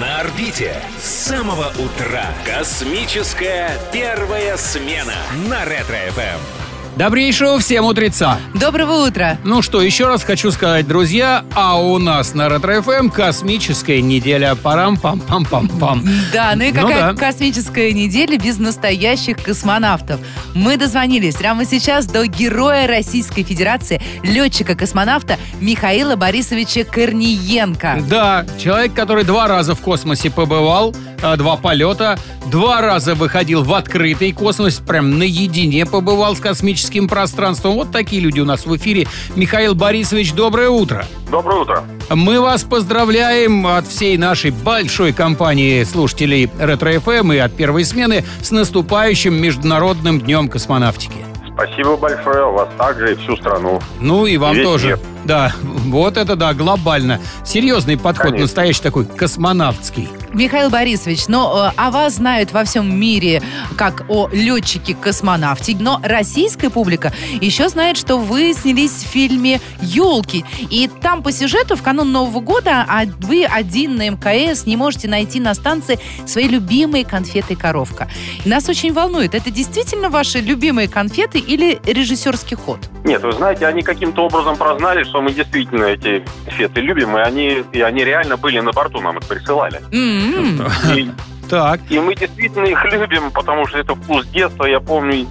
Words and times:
На 0.00 0.20
орбите 0.20 0.74
с 0.98 1.04
самого 1.04 1.68
утра. 1.78 2.24
Космическая 2.46 3.78
первая 3.92 4.56
смена 4.56 5.12
на 5.50 5.66
Ретро-ФМ. 5.66 6.61
Добрейшего 6.96 7.58
всем 7.58 7.86
утреца! 7.86 8.38
Доброго 8.52 9.06
утра! 9.06 9.38
Ну 9.44 9.62
что, 9.62 9.80
еще 9.80 10.08
раз 10.08 10.22
хочу 10.22 10.50
сказать, 10.50 10.86
друзья, 10.86 11.42
а 11.54 11.80
у 11.80 11.96
нас 11.96 12.34
на 12.34 12.50
Ретро-ФМ 12.50 13.08
космическая 13.08 14.02
неделя. 14.02 14.54
Парам-пам-пам-пам-пам. 14.62 16.06
Да, 16.34 16.52
ну 16.54 16.64
и 16.64 16.70
ну 16.70 16.82
какая 16.82 17.12
ну, 17.12 17.14
да. 17.14 17.26
космическая 17.26 17.92
неделя 17.92 18.38
без 18.38 18.58
настоящих 18.58 19.38
космонавтов? 19.42 20.20
Мы 20.54 20.76
дозвонились 20.76 21.36
прямо 21.36 21.64
сейчас 21.64 22.04
до 22.04 22.26
героя 22.26 22.86
Российской 22.86 23.42
Федерации, 23.42 24.02
летчика-космонавта 24.22 25.38
Михаила 25.62 26.16
Борисовича 26.16 26.84
Корниенко. 26.84 28.02
Да, 28.06 28.44
человек, 28.58 28.92
который 28.92 29.24
два 29.24 29.48
раза 29.48 29.74
в 29.74 29.80
космосе 29.80 30.30
побывал, 30.30 30.94
а, 31.22 31.36
два 31.36 31.56
полета, 31.56 32.18
два 32.50 32.82
раза 32.82 33.14
выходил 33.14 33.62
в 33.62 33.72
открытый 33.72 34.32
космос, 34.32 34.74
прям 34.86 35.18
наедине 35.18 35.86
побывал 35.86 36.36
с 36.36 36.40
космическим 36.40 36.81
космическим 36.82 37.08
пространством. 37.08 37.74
Вот 37.74 37.92
такие 37.92 38.20
люди 38.20 38.40
у 38.40 38.44
нас 38.44 38.66
в 38.66 38.76
эфире. 38.76 39.06
Михаил 39.36 39.74
Борисович, 39.74 40.32
доброе 40.32 40.68
утро. 40.68 41.04
Доброе 41.30 41.60
утро. 41.60 41.84
Мы 42.10 42.40
вас 42.40 42.64
поздравляем 42.64 43.66
от 43.66 43.86
всей 43.86 44.18
нашей 44.18 44.50
большой 44.50 45.12
компании 45.12 45.84
слушателей 45.84 46.50
Ретро-ФМ 46.58 47.32
и 47.32 47.38
от 47.38 47.54
первой 47.54 47.84
смены 47.84 48.24
с 48.42 48.50
наступающим 48.50 49.34
Международным 49.40 50.20
днем 50.20 50.48
космонавтики. 50.48 51.24
Спасибо 51.54 51.96
большое, 51.96 52.50
вас 52.50 52.68
также 52.76 53.12
и 53.12 53.16
всю 53.16 53.36
страну. 53.36 53.80
Ну 54.00 54.26
и 54.26 54.36
вам 54.36 54.58
и 54.58 54.62
тоже. 54.62 54.88
Мир. 54.88 54.98
Да, 55.24 55.52
вот 55.62 56.16
это 56.16 56.34
да, 56.34 56.54
глобально. 56.54 57.20
Серьезный 57.44 57.96
подход, 57.96 58.26
Конечно. 58.26 58.44
настоящий 58.46 58.82
такой 58.82 59.04
космонавтский. 59.04 60.08
Михаил 60.34 60.70
Борисович, 60.70 61.28
но 61.28 61.68
э, 61.68 61.72
о 61.76 61.90
вас 61.90 62.14
знают 62.14 62.52
во 62.52 62.64
всем 62.64 62.98
мире 62.98 63.42
как 63.76 64.04
о 64.08 64.28
летчике-космонавте, 64.32 65.76
но 65.78 66.00
российская 66.02 66.70
публика 66.70 67.12
еще 67.40 67.68
знает, 67.68 67.96
что 67.98 68.16
вы 68.16 68.54
снялись 68.54 68.92
в 68.92 69.06
фильме 69.08 69.60
«Елки». 69.80 70.44
И 70.70 70.88
там 70.88 71.22
по 71.22 71.32
сюжету 71.32 71.76
в 71.76 71.82
канун 71.82 72.12
Нового 72.12 72.40
года 72.40 72.86
а 72.88 73.04
вы 73.20 73.44
один 73.44 73.96
на 73.96 74.08
МКС 74.08 74.66
не 74.66 74.76
можете 74.76 75.08
найти 75.08 75.38
на 75.38 75.54
станции 75.54 75.98
свои 76.26 76.48
любимые 76.48 77.04
конфеты 77.04 77.54
«Коровка». 77.54 78.08
Нас 78.44 78.68
очень 78.68 78.92
волнует, 78.92 79.34
это 79.34 79.50
действительно 79.50 80.08
ваши 80.08 80.40
любимые 80.40 80.88
конфеты 80.88 81.38
или 81.38 81.80
режиссерский 81.84 82.56
ход? 82.56 82.91
Нет, 83.04 83.22
вы 83.22 83.32
знаете, 83.32 83.66
они 83.66 83.82
каким-то 83.82 84.26
образом 84.26 84.56
прознали, 84.56 85.02
что 85.02 85.20
мы 85.20 85.32
действительно 85.32 85.84
эти 85.84 86.24
конфеты 86.44 86.80
любим, 86.80 87.16
и 87.16 87.20
они, 87.20 87.64
и 87.72 87.80
они 87.80 88.04
реально 88.04 88.36
были 88.36 88.60
на 88.60 88.72
борту, 88.72 89.00
нам 89.00 89.18
их 89.18 89.26
присылали. 89.26 89.80
Mm-hmm. 89.90 90.98
И, 90.98 91.10
так. 91.48 91.80
И 91.90 91.98
мы 91.98 92.14
действительно 92.14 92.66
их 92.66 92.84
любим, 92.84 93.30
потому 93.32 93.66
что 93.66 93.78
это 93.78 93.94
вкус 93.94 94.26
детства. 94.28 94.64
Я 94.64 94.80
помню, 94.80 95.26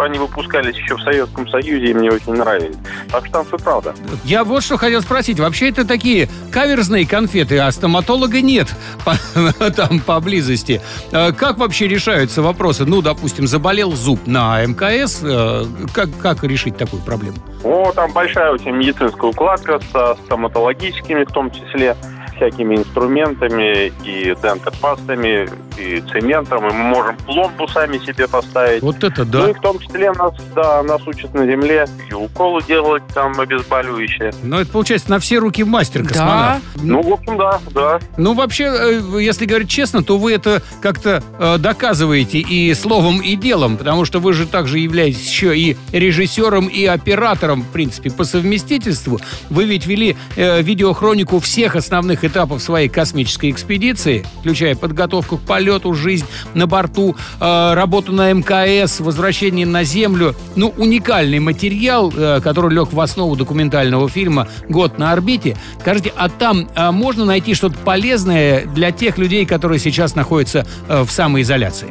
они 0.00 0.18
выпускались 0.18 0.76
еще 0.76 0.96
в 0.96 1.02
Советском 1.02 1.48
Союзе, 1.48 1.90
и 1.90 1.94
мне 1.94 2.10
очень 2.10 2.34
нравились. 2.34 2.76
Так 3.10 3.24
что 3.26 3.32
там 3.32 3.46
все 3.46 3.56
правда. 3.58 3.94
Я 4.24 4.44
вот 4.44 4.62
что 4.62 4.76
хотел 4.76 5.02
спросить. 5.02 5.38
Вообще 5.38 5.68
это 5.68 5.86
такие 5.86 6.28
каверзные 6.50 7.06
конфеты, 7.06 7.58
а 7.58 7.70
стоматолога 7.70 8.40
нет 8.40 8.68
там 9.76 10.00
поблизости. 10.00 10.80
А 11.12 11.32
как 11.32 11.58
вообще 11.58 11.88
решаются 11.88 12.42
вопросы? 12.42 12.84
Ну, 12.84 13.02
допустим, 13.02 13.46
заболел 13.46 13.92
зуб 13.92 14.26
на 14.26 14.64
МКС. 14.64 15.20
Э, 15.22 15.64
как, 15.92 16.08
как 16.20 16.44
решить 16.44 16.76
такую 16.76 17.02
проблему? 17.02 17.36
О, 17.64 17.92
там 17.92 18.12
большая 18.12 18.52
очень 18.52 18.72
медицинская 18.72 19.30
укладка 19.30 19.80
со 19.92 20.16
стоматологическими 20.24 21.24
в 21.24 21.32
том 21.32 21.50
числе 21.50 21.96
всякими 22.36 22.76
инструментами 22.76 23.92
и 24.04 24.34
дентопастами, 24.40 25.48
и 25.76 26.00
цементом, 26.00 26.66
и 26.66 26.72
мы 26.72 26.84
можем 26.84 27.16
пломбу 27.18 27.68
сами 27.68 27.98
себе 27.98 28.26
поставить. 28.28 28.82
Вот 28.82 29.02
это 29.04 29.24
да. 29.24 29.40
Ну 29.40 29.48
и 29.50 29.52
в 29.52 29.60
том 29.60 29.78
числе 29.78 30.12
нас, 30.12 30.32
да, 30.54 30.82
нас 30.82 31.06
учат 31.06 31.34
на 31.34 31.46
земле 31.46 31.86
и 32.08 32.14
уколы 32.14 32.62
делать 32.62 33.02
там 33.14 33.38
обезболивающие. 33.38 34.32
Ну 34.42 34.58
это 34.58 34.70
получается 34.70 35.10
на 35.10 35.18
все 35.18 35.38
руки 35.38 35.64
мастер 35.64 36.02
космонавт. 36.02 36.62
Да. 36.74 36.80
Ну, 36.82 37.02
в 37.02 37.12
общем, 37.12 37.36
да, 37.36 37.60
да. 37.72 37.98
Ну 38.16 38.34
вообще, 38.34 38.64
э, 38.64 39.20
если 39.20 39.44
говорить 39.44 39.68
честно, 39.68 40.02
то 40.02 40.18
вы 40.18 40.32
это 40.32 40.62
как-то 40.80 41.22
э, 41.38 41.58
доказываете 41.58 42.38
и 42.38 42.72
словом, 42.74 43.20
и 43.20 43.36
делом, 43.36 43.76
потому 43.76 44.04
что 44.04 44.20
вы 44.20 44.32
же 44.32 44.46
также 44.46 44.78
являетесь 44.78 45.28
еще 45.28 45.56
и 45.56 45.76
режиссером, 45.92 46.68
и 46.68 46.84
оператором, 46.84 47.62
в 47.62 47.68
принципе, 47.68 48.10
по 48.10 48.24
совместительству. 48.24 49.20
Вы 49.50 49.64
ведь 49.64 49.86
вели 49.86 50.16
э, 50.36 50.62
видеохронику 50.62 51.40
всех 51.40 51.76
основных 51.76 52.24
этапов 52.24 52.62
своей 52.62 52.88
космической 52.88 53.50
экспедиции, 53.50 54.24
включая 54.40 54.74
подготовку 54.74 55.36
к 55.38 55.42
полету, 55.42 55.65
жизнь 55.94 56.26
на 56.54 56.66
борту, 56.66 57.16
э, 57.40 57.74
работу 57.74 58.12
на 58.12 58.32
МКС, 58.32 59.00
возвращение 59.00 59.66
на 59.66 59.84
Землю. 59.84 60.34
Ну, 60.54 60.72
уникальный 60.76 61.38
материал, 61.38 62.12
э, 62.14 62.40
который 62.42 62.74
лег 62.74 62.92
в 62.92 63.00
основу 63.00 63.36
документального 63.36 64.08
фильма 64.08 64.48
«Год 64.68 64.98
на 64.98 65.12
орбите». 65.12 65.56
Скажите, 65.80 66.12
а 66.16 66.28
там 66.28 66.68
э, 66.74 66.90
можно 66.90 67.24
найти 67.24 67.54
что-то 67.54 67.76
полезное 67.78 68.66
для 68.66 68.92
тех 68.92 69.18
людей, 69.18 69.46
которые 69.46 69.78
сейчас 69.78 70.14
находятся 70.14 70.66
э, 70.88 71.02
в 71.02 71.10
самоизоляции? 71.10 71.88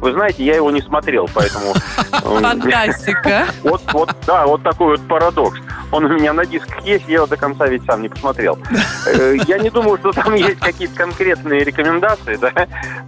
Вы 0.00 0.12
знаете, 0.12 0.44
я 0.44 0.56
его 0.56 0.70
не 0.70 0.80
смотрел, 0.80 1.28
поэтому... 1.32 1.74
Фантастика. 2.10 3.46
Вот, 3.62 3.80
вот, 3.92 4.14
да, 4.26 4.46
вот 4.46 4.62
такой 4.62 4.96
вот 4.96 5.08
парадокс. 5.08 5.58
Он 5.92 6.04
у 6.04 6.08
меня 6.08 6.32
на 6.32 6.44
дисках 6.44 6.84
есть, 6.84 7.06
я 7.06 7.16
его 7.16 7.26
до 7.26 7.36
конца 7.36 7.66
ведь 7.66 7.84
сам 7.84 8.02
не 8.02 8.08
посмотрел. 8.08 8.58
Э, 9.06 9.36
я 9.46 9.58
не 9.58 9.70
думаю, 9.70 9.98
что 9.98 10.12
там 10.12 10.34
есть 10.34 10.58
какие-то 10.58 10.94
конкретные 10.94 11.64
рекомендации 11.64 12.36
да, 12.36 12.52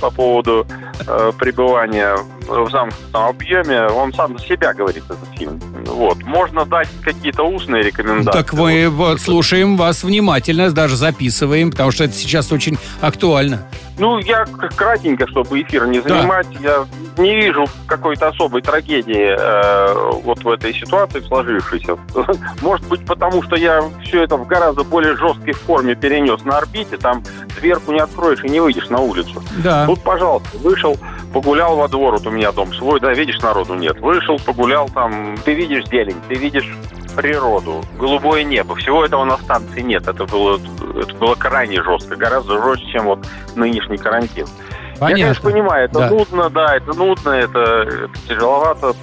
по 0.00 0.10
поводу 0.10 0.66
э, 1.06 1.32
пребывания 1.38 2.16
в 2.46 2.70
замкнутом 2.70 3.24
объеме. 3.24 3.86
Он 3.88 4.12
сам 4.12 4.38
за 4.38 4.44
себя 4.44 4.74
говорит, 4.74 5.04
этот 5.04 5.38
фильм. 5.38 5.60
Вот. 6.00 6.22
Можно 6.22 6.64
дать 6.64 6.88
какие-то 7.02 7.42
устные 7.42 7.82
рекомендации. 7.82 8.30
Так 8.30 8.54
мы 8.54 8.88
вот, 8.88 9.20
слушаем 9.20 9.76
вас 9.76 10.02
внимательно, 10.02 10.70
даже 10.70 10.96
записываем, 10.96 11.70
потому 11.70 11.90
что 11.90 12.04
это 12.04 12.14
сейчас 12.14 12.50
очень 12.52 12.78
актуально. 13.02 13.66
Ну, 13.98 14.16
я 14.16 14.46
кратенько, 14.76 15.28
чтобы 15.28 15.60
эфир 15.60 15.86
не 15.86 16.00
занимать, 16.00 16.46
да. 16.62 16.86
я 17.16 17.22
не 17.22 17.36
вижу 17.36 17.66
какой-то 17.86 18.28
особой 18.28 18.62
трагедии 18.62 19.36
э, 19.38 20.20
вот 20.24 20.42
в 20.42 20.48
этой 20.48 20.72
ситуации 20.72 21.20
сложившейся. 21.20 21.98
Может 22.62 22.88
быть, 22.88 23.04
потому 23.04 23.42
что 23.42 23.56
я 23.56 23.82
все 24.02 24.22
это 24.22 24.38
в 24.38 24.46
гораздо 24.46 24.84
более 24.84 25.14
жесткой 25.18 25.52
форме 25.52 25.94
перенес 25.96 26.42
на 26.44 26.56
орбите, 26.56 26.96
там 26.96 27.22
дверку 27.60 27.92
не 27.92 28.00
откроешь 28.00 28.42
и 28.42 28.48
не 28.48 28.60
выйдешь 28.60 28.88
на 28.88 29.00
улицу. 29.00 29.42
Да. 29.62 29.84
Тут, 29.84 30.02
пожалуйста, 30.02 30.56
вышел, 30.56 30.96
погулял 31.32 31.76
во 31.76 31.88
двор, 31.88 32.14
вот 32.14 32.26
у 32.26 32.30
меня 32.30 32.52
дом 32.52 32.72
свой, 32.74 33.00
да, 33.00 33.12
видишь, 33.12 33.40
народу 33.40 33.74
нет. 33.74 34.00
Вышел, 34.00 34.38
погулял 34.38 34.88
там, 34.88 35.36
ты 35.44 35.54
видишь 35.54 35.86
зелень, 35.86 36.16
ты 36.28 36.34
видишь 36.34 36.68
природу, 37.16 37.82
голубое 37.98 38.44
небо. 38.44 38.74
Всего 38.76 39.04
этого 39.04 39.24
на 39.24 39.36
станции 39.38 39.80
нет. 39.80 40.06
Это 40.06 40.24
было, 40.24 40.60
это 41.00 41.14
было 41.14 41.34
крайне 41.34 41.82
жестко, 41.82 42.16
гораздо 42.16 42.62
жестче, 42.62 42.92
чем 42.92 43.04
вот 43.06 43.26
нынешний 43.56 43.98
карантин. 43.98 44.46
Понятно. 44.98 45.18
Я, 45.18 45.24
конечно, 45.24 45.50
понимаю, 45.50 45.84
это 45.86 45.98
да. 45.98 46.10
нудно, 46.10 46.50
да, 46.50 46.76
это 46.76 46.92
нудно, 46.92 47.30
это, 47.30 47.58
это 47.58 48.28
тяжеловато, 48.28 48.94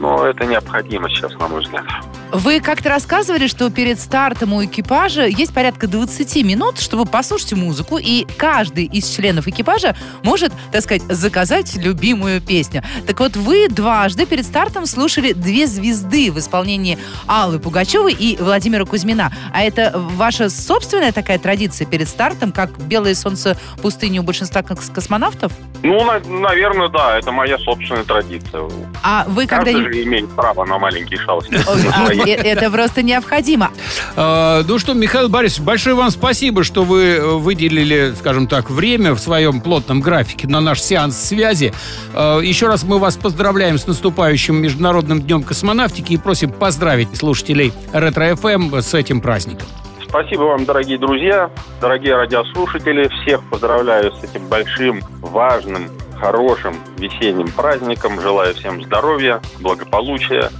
но 0.00 0.26
это 0.26 0.44
необходимо 0.44 1.08
сейчас, 1.08 1.32
на 1.38 1.48
мой 1.48 1.60
взгляд. 1.60 1.84
Вы 2.32 2.60
как-то 2.60 2.88
рассказывали, 2.88 3.48
что 3.48 3.70
перед 3.70 3.98
стартом 3.98 4.52
у 4.52 4.64
экипажа 4.64 5.26
есть 5.26 5.52
порядка 5.52 5.88
20 5.88 6.44
минут, 6.44 6.78
чтобы 6.78 7.04
послушать 7.04 7.54
музыку, 7.54 7.98
и 7.98 8.24
каждый 8.36 8.84
из 8.84 9.08
членов 9.08 9.48
экипажа 9.48 9.96
может, 10.22 10.52
так 10.70 10.82
сказать, 10.82 11.02
заказать 11.08 11.74
любимую 11.74 12.40
песню. 12.40 12.82
Так 13.06 13.18
вот, 13.18 13.36
вы 13.36 13.68
дважды 13.68 14.26
перед 14.26 14.44
стартом 14.44 14.86
слушали 14.86 15.32
«Две 15.32 15.66
звезды» 15.66 16.30
в 16.30 16.38
исполнении 16.38 16.98
Аллы 17.26 17.58
Пугачевой 17.58 18.12
и 18.12 18.36
Владимира 18.36 18.84
Кузьмина. 18.84 19.32
А 19.52 19.62
это 19.62 19.92
ваша 19.94 20.50
собственная 20.50 21.12
такая 21.12 21.38
традиция 21.38 21.86
перед 21.86 22.08
стартом, 22.08 22.52
как 22.52 22.78
«Белое 22.78 23.14
солнце 23.14 23.56
пустыни» 23.82 24.20
у 24.20 24.22
большинства 24.22 24.62
космонавтов? 24.62 25.52
Ну, 25.82 26.04
на, 26.04 26.20
наверное, 26.20 26.88
да, 26.88 27.18
это 27.18 27.32
моя 27.32 27.58
собственная 27.58 28.04
традиция. 28.04 28.68
А 29.02 29.24
вы 29.28 29.46
когда... 29.46 29.72
Каждый 29.72 29.92
же 29.92 30.02
имеет 30.04 30.30
право 30.30 30.64
на 30.64 30.78
маленький 30.78 31.16
шалости. 31.16 31.54
Э, 31.54 32.34
это 32.34 32.70
просто 32.70 33.02
необходимо. 33.02 33.70
А, 34.16 34.62
ну 34.66 34.78
что, 34.78 34.94
Михаил 34.94 35.28
Борисович, 35.28 35.64
большое 35.64 35.96
вам 35.96 36.10
спасибо, 36.10 36.64
что 36.64 36.84
вы 36.84 37.02
э, 37.02 37.26
выделили, 37.36 38.14
скажем 38.18 38.46
так, 38.46 38.70
время 38.70 39.14
в 39.14 39.18
своем 39.18 39.60
плотном 39.60 40.00
графике 40.00 40.46
на 40.48 40.60
наш 40.60 40.80
сеанс 40.80 41.16
связи. 41.16 41.72
А, 42.14 42.40
еще 42.40 42.66
раз 42.66 42.82
мы 42.84 42.98
вас 42.98 43.16
поздравляем 43.16 43.78
с 43.78 43.86
наступающим 43.86 44.56
Международным 44.56 45.22
днем 45.22 45.42
космонавтики 45.42 46.14
и 46.14 46.16
просим 46.16 46.50
поздравить 46.52 47.16
слушателей 47.16 47.72
Ретро-ФМ 47.92 48.76
с 48.80 48.94
этим 48.94 49.20
праздником. 49.20 49.66
Спасибо 50.10 50.42
вам, 50.42 50.64
дорогие 50.64 50.98
друзья, 50.98 51.50
дорогие 51.80 52.16
радиослушатели. 52.16 53.08
Всех 53.22 53.48
поздравляю 53.48 54.12
с 54.12 54.24
этим 54.24 54.48
большим, 54.48 55.00
важным, 55.20 55.88
хорошим 56.20 56.74
весенним 56.98 57.48
праздником. 57.48 58.20
Желаю 58.20 58.54
всем 58.54 58.82
здоровья, 58.82 59.40
благополучия, 59.60 60.50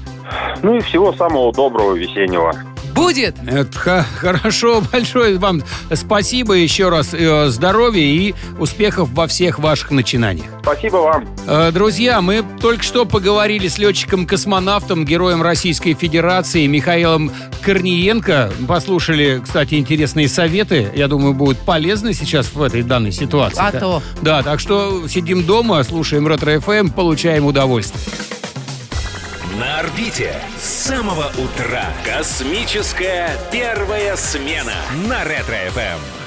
ну 0.62 0.76
и 0.76 0.80
всего 0.80 1.12
самого 1.12 1.52
доброго 1.52 1.94
весеннего. 1.94 2.54
Будет. 3.10 3.34
Это 3.44 4.06
хорошо, 4.20 4.80
большое 4.92 5.36
вам 5.36 5.64
спасибо 5.94 6.54
еще 6.54 6.90
раз. 6.90 7.08
э, 7.12 7.48
Здоровья 7.48 8.04
и 8.04 8.34
успехов 8.60 9.08
во 9.12 9.26
всех 9.26 9.58
ваших 9.58 9.90
начинаниях. 9.90 10.46
Спасибо 10.62 10.98
вам. 10.98 11.28
Э, 11.48 11.72
Друзья, 11.72 12.20
мы 12.20 12.44
только 12.60 12.84
что 12.84 13.04
поговорили 13.06 13.66
с 13.66 13.78
летчиком-космонавтом, 13.78 15.04
героем 15.04 15.42
Российской 15.42 15.94
Федерации 15.94 16.66
Михаилом 16.68 17.32
Корниенко. 17.62 18.52
Послушали, 18.68 19.40
кстати, 19.42 19.74
интересные 19.74 20.28
советы. 20.28 20.92
Я 20.94 21.08
думаю, 21.08 21.34
будут 21.34 21.58
полезны 21.58 22.14
сейчас 22.14 22.52
в 22.54 22.62
этой 22.62 22.82
данной 22.84 23.10
ситуации. 23.10 23.58
А 23.60 23.72
Да. 23.72 23.80
то. 23.80 24.02
Да, 24.22 24.42
так 24.44 24.60
что 24.60 25.08
сидим 25.08 25.42
дома, 25.44 25.82
слушаем 25.82 26.28
Ретро-ФМ, 26.28 26.90
получаем 26.90 27.44
удовольствие. 27.44 28.00
На 29.60 29.80
орбите 29.80 30.34
с 30.58 30.86
самого 30.86 31.30
утра. 31.36 31.84
Космическая 32.02 33.28
первая 33.52 34.16
смена 34.16 34.72
на 35.06 35.22
Ретро-ФМ. 35.22 36.19